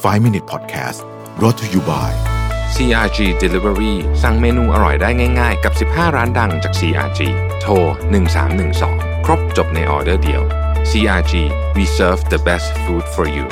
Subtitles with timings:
[0.00, 1.04] 5 Minute Podcast
[1.38, 2.10] brought to you by
[2.74, 7.20] CRG Delivery สั่งเมนูอร่อยได้ง่าย ๆ กับ 15 ร้านดังจาก CRG
[7.60, 7.72] โทร
[8.50, 10.42] 1312 ครบจบในออเดอร์เดียว
[10.90, 11.32] CRG
[11.76, 13.46] we serve the best food for you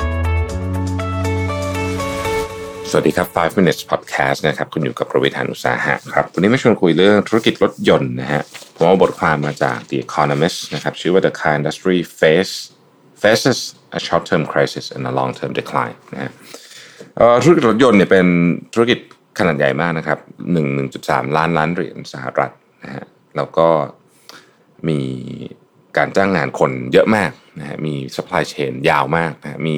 [2.89, 8.41] สวัสดีครับ 5 minutes podcast นะครับ คุณอยู่กับประวิทยานุสาหะครับ วันนี้มาชวนคุยเรื่องธุรกิจรถยนต์นะฮะ
[8.75, 12.53] ผมเอาบทความมาจาก The Economist นะครับ ชื่อว่า The car industry face
[13.23, 13.57] faces
[13.97, 16.31] a short-term crisis and a long-term decline นะฮะ
[17.43, 18.25] ธุรกิจรถยนต์เนี่ยเป็น
[18.73, 18.99] ธุรกิจ
[19.39, 20.19] ขนาดใหญ่มากนะครับ
[20.53, 22.51] 1 1.3ล้านล้านเหรียญสหรัฐ
[22.83, 23.03] นะฮะ
[23.35, 23.67] แล้วก็
[24.87, 24.99] มี
[25.97, 29.77] การจ้างงานคนเยอะมากนะฮะมี supply chain ยาวมากนะฮะมี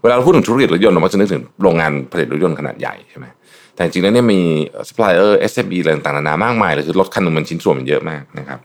[0.00, 3.26] เวลาเราพูดถึงธุรกิจรถยนต์เราก็จะนึกถึงโรงงานผลิตรถยนต์ขนาดใหญ่ใช่ไหม
[3.74, 4.40] แต่จริงๆแล้วเนี่ยมี
[4.88, 8.58] supplier SME อะไรต่างๆนานามากมายเลยคือรถคันหนึงมันชิ้นส่วนมันเยอะมากนะครับ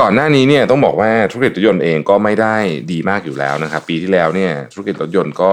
[0.00, 2.56] ก่อนหน้านี้เนี่ยต้องบอกว่าธุรกิจรถยนต์เองก็ไม่ได้
[2.92, 5.50] ดีมากอยู่แล้วนะครับปีที่แล้วเนี่ยธุรกิจรถยนต์ก็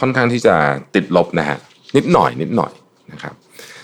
[0.00, 0.54] ค่อนข้างที่จะ
[0.94, 1.58] ติดลบนะฮะ
[1.96, 2.72] นิดหน่อยนิดหน่อย
[3.12, 3.34] นะครับ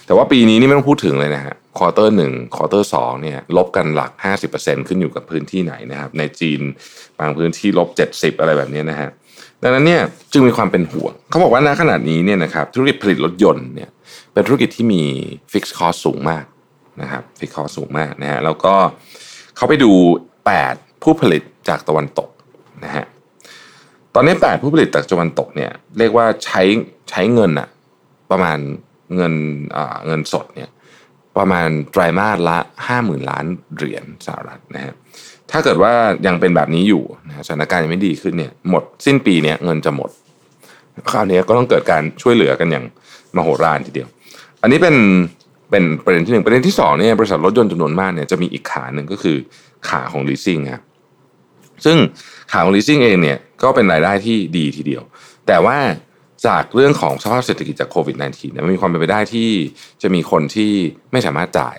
[0.07, 4.11] แต่ว่าปีนี้นี่ไม่ต้องพูดถึงเลยนะฮะ quarter หนึ่ง quarter สองเนี่ยลบกันหลัก
[4.51, 6.61] 50%ขึ้นอยู่กับพื้นที่ไหนนะครับในจีน
[7.21, 9.09] บางพื้นที่ลบ 70 อะไรแบบนี้นะฮะ
[9.63, 13.91] ดังนั้นเนี่ยจึงมีความเป็นห่วงเขาบอกว่าณขณะนี้เนี่ยนะครับธุรกิจผลิตรถยนต์เนี่ย
[14.33, 15.03] เป็นธุรกิจที่มี
[15.53, 16.45] fixed cost สูงมาก
[17.03, 18.75] นะครับ fixed cost สูงมากนะฮะแล้วก็
[19.24, 19.93] เขาไปดู
[20.47, 22.29] 8 ผู้ผลิตจากตะวันตก
[22.85, 23.05] นะฮะ
[24.15, 26.63] ตอนนี้ 8 ผู้ผลิตจากตะวันตกเนี่ยเรียกว่าใช้
[27.11, 27.69] ใช้เงินอะ
[28.31, 28.59] ประมาณ
[29.17, 29.35] เงิน
[30.07, 30.71] เงินสดเนี่ย
[31.37, 32.59] ประมาณไตรมาสละ
[32.95, 34.95] 50,000 ล้านเหรียญสหรัฐนะฮะ
[35.51, 35.93] ถ้าเกิดว่า
[36.27, 40.11] ยังเป็นแบบนี้อยู่นะสถานการณ์ยังไม่ดีขึ้นเนี่ยหมดสิ้นปีเนี่ยเงินจะหมด
[41.11, 42.85] คราวนี้ก็ต้องเกิดการช่วยเหลือกันอย่าง
[43.37, 44.09] มโหฬารทีเดียว
[44.63, 44.97] อันนี้เป็น
[45.71, 49.37] เป็นประเด็นที่หนึ่งประเด็นที่สองเนี่ยบริษัทรถยนต์จำนวนมากเนี่ยจะมีอีกขาหนึ่งก็คือ
[49.89, 50.83] ขาของ leasing ครับ
[51.85, 51.97] ซึ่ง
[52.53, 55.03] ขาของ leasing เองเนี่ยก็เป็นรายได้ที่ดีทีเดียว
[55.47, 55.79] แต่ว่า
[56.47, 59.51] จากเรื่องของสภาพเศรษฐกิจจากโควิด -19 เนี่ยมันมีความเป็นไปได้ที่
[60.03, 60.73] จะมีคนที่
[61.13, 61.77] ไม่สามารถจ่าย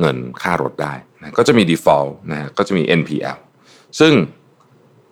[0.00, 3.38] เงินค่ารถได้นะก็จะมี default นะฮะก็จะมี NPL
[4.00, 4.12] ซึ่ง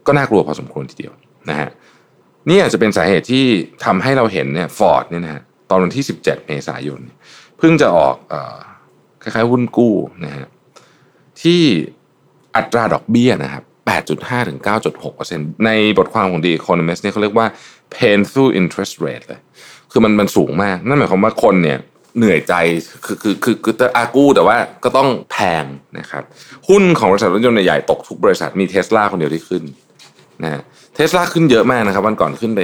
[0.06, 1.14] ก็น่ากลัวพอสมควรทีเดียว
[1.50, 1.68] นะฮะ
[2.48, 3.44] นี่อาจจะเป็นสาเหตุที่
[3.84, 7.00] ทำให้เราเห็นเนี่ยฟอร์ดเนี่ยนะฮะตอนวันที่ 17 เมษายน
[7.58, 8.56] เพิ่งจะออกออ
[9.22, 9.94] คล้ายๆหุ้นกู้
[10.24, 10.46] นะฮะ
[11.42, 11.62] ที่
[12.56, 13.64] อัตราดอกเบี้ยนะครับ
[14.06, 14.58] 8.5ถึง
[15.10, 17.46] 9.6%ในบทความของ The Economist เนี่ยเขาเรียกว่า
[17.96, 19.40] painful interest rate เลย
[19.92, 21.78] คือมันมันสูงมาก นั่นหมายความว่าคนเนี่ย
[22.16, 22.54] เหนื่อยใจ
[23.04, 25.64] คือคือคือคือจะอากู้แต่ว่าก็ต้องแพง
[25.98, 26.22] นะครับ
[26.68, 29.62] หุ้นของบริษัทรถยนต์ใหญ่ๆตกทุกบริษัทมีเทสลาคนเดียวที่ขึ้น
[30.42, 30.62] นะฮะ
[30.94, 32.62] เทสลาขึ้นเยอะมากนะครับ วันก่อนขึ้นไป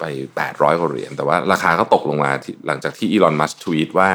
[0.00, 0.04] ไป
[0.38, 2.30] 800กว่าเหรียญแต่ว่าราคาก็ตกลงมา
[2.66, 4.08] หลังจากที่อีลอนมัสทวีตว่า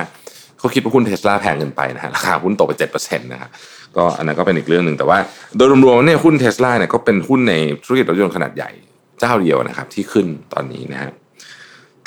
[0.60, 3.50] เขาคิดว่าหุ้นเทสลาแพงเกินไปนะฮะราคาหุ้นตกไป7%นะครับ
[3.98, 5.18] ก็อันนั้นก็เป็นอีกเรื่องหนึ่งแต่ว่า
[5.56, 7.54] โดยรวมๆเนี่ยหุ้นเทสลาเนี่ยก็เป็นหุ้นใน
[7.84, 8.72] ธุรกิจรถยนต์ขนาดใหญ่
[9.20, 11.12] เจ้าเดียวนะครับ ที่ขึ้นตอนนี้นะฮะ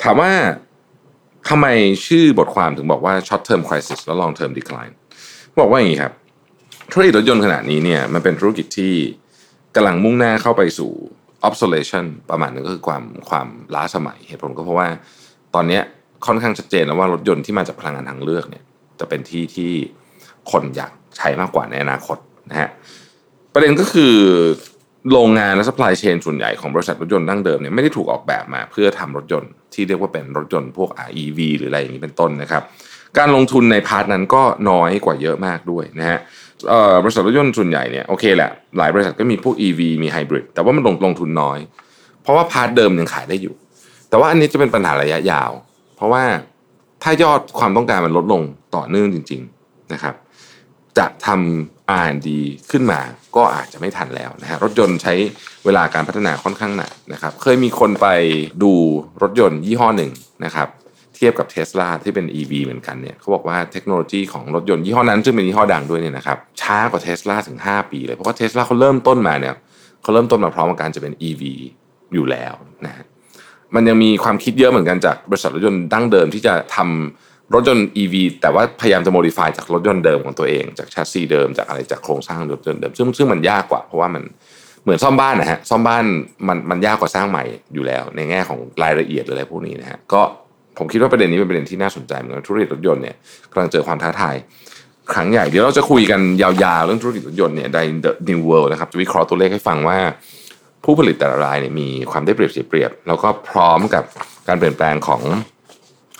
[0.03, 0.31] ถามว่า
[1.49, 1.67] ทำไม
[2.07, 4.93] ชื่อบทความถึงบอกว่า short term crisis และ long term decline
[5.59, 6.13] บอกว่าอย่างนี้ครับ
[6.91, 8.93] ธุรกิจรถยนต์ขนาดนี้เนี่ยมันเป็นธุรกิจที่
[9.77, 10.91] กำลังมุ่งหน้าเข้าไปสู่
[11.47, 14.87] obsolescence ประมาณนึงก็คือความความล้าสมัยเหตุผลก็เพราะว่า
[15.55, 15.79] ตอนนี้
[16.25, 18.63] ค่อนข้างชัดเจนแล้วว่ารถยนต์ที่มาจากพลังงานทางเลือกเนี่ย
[18.99, 19.71] จะเป็นที่ที่
[20.51, 22.17] คนอยากใช้มากกว่าในอนาคต
[22.49, 22.69] นะฮะ
[23.53, 24.15] ประเด็นก็คือ
[25.11, 32.63] โรงงานและ supply chain ส่วนใหญ่ของบริษัทรถยนต์ดั้งเดิมเนี่ยไม่ได้ถูกออกแบบมาเพื่อทำรถยนต์ที่เรียกว่าเป็นรถยนต์พวก REV หรืออะไรอย่างนี้เป็นต้นนะครับ
[33.17, 36.19] การลงทุนใน part นั้นก็น้อยกว่าเยอะมากด้วยนะฮะ
[37.03, 41.59] บริษัทรถยนต์ส่วนใหญ่เนี่ยโอเคแหละหลายบริษัทก็มีพวก EV มีไฮบริดแต่ว่ามันลงลงทุนน้อย
[42.21, 43.55] เพราะว่า part เดิมยังขายได้อยู่
[44.09, 45.51] แต่ว่าอันนี้จะเป็นปัญหาระยะยาว
[45.95, 46.23] เพราะว่า
[47.03, 48.41] ถ้ายอดความต้องการมันลดลง
[48.75, 50.15] ต่อเนื่องจริง ๆนะครับ
[50.97, 52.27] จะทำ R&D
[52.71, 52.99] ขึ้นมา
[53.35, 55.13] ก็อาจจะไม่ทันแล้วนะฮะรถยนต์ใช้
[55.65, 58.07] เวลาการพัฒนาค่อนข้างนานนะครับ เคยมีคนไป
[58.63, 58.71] ดู
[59.21, 60.11] รถยนต์ยี่ห้อหนึ่ง
[60.45, 60.67] นะครับ
[61.17, 68.51] เทียบกับเท s l a ที่เป็น EV เหมือนกันเนี่ยเขาบอกว่าเทคโนโลยีของรถยนต์ยี่ห้อนั้นซึ่งเป็นยี่ห้อดังด้วยเนี่ยนะครับช้ากว่าเท s l a ถึง 5 ปีเลย เพราะว่าเท s
[68.57, 69.53] l a เขาเริ่มต้นมาเนี่ย
[70.01, 71.43] เขาเริ่มต้นมาพร้อมกับการจะเป็น EV
[72.13, 72.53] อยู่แล้ว
[72.85, 73.05] นะฮะ
[73.75, 84.23] มันยังมีความคิดเยอะเหมือนกันจากบริษัทรถยนต์ดั้งเดิมที่จะทำรถยนต์ EV แต่ว่าพยายามจะ modify จากรถยนต์เดิมของตัวเองจากแชสซีเดิมจากอะไรจากโครงสร้างรถยนต์เดิมซึ่งซึ่งมันยากกว่าเพราะว่ามัน
[84.83, 86.03] เหมือนซ่อมบ้านนะฮะซ่อมบ้าน
[86.47, 87.43] มันมันยากกว่าสร้างใหม่
[87.73, 90.21] อยู่แล้ว ในแง่ของรายละเอียดหรืออะไรพวกนี้นะฮะก็
[90.77, 93.15] ผมคิดว่าประเด็นนี้เป็นประเด็นที่น่าสนใจเหมือนกันธุรกิจรถยนต์เนี่ย
[93.51, 94.35] กำลังเจอความท้าทาย
[95.13, 99.97] ครั้งใหญ่เดี๋ยวเราจะคุยกันยาวๆเรื่องธุรกิจรถยนต์เนี่ยใน The New World นะครับจะวิเคราะห์ตัวเลขให้ฟังว่า
[100.83, 104.03] ผู้ผลิตแต่ละรายเนี่ยมีความได้เปรียบเสียเปรียบ แล้วก็พร้อมกับ
[104.47, 105.21] การเปลี่ยนแปลงของ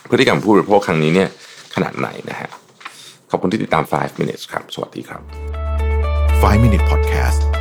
[0.10, 1.30] พฤติกรรมผู้บริโภคครั้งนี้เนี่ย
[1.76, 2.50] ขนาดไหนนะฮะ
[3.32, 5.22] ขอบคุณที่ติดตาม 5 minutes ครับ สวัสดีครับ
[6.42, 7.57] 5 Minute Podcast